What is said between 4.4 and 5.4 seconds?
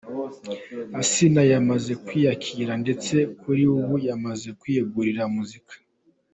kwiyegurira